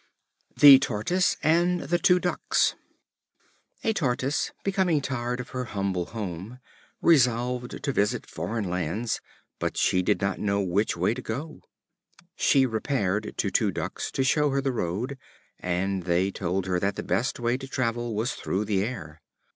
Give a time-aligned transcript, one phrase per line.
[0.57, 2.73] The Tortoise and the Two Ducks.
[3.83, 6.57] A Tortoise, becoming tired of her humble home,
[7.03, 9.21] resolved to visit foreign lands,
[9.59, 11.61] but she did not know which way to go.
[12.35, 15.19] She repaired to two Ducks to show her the road,
[15.59, 19.21] and they told her that the best way to travel was through the air.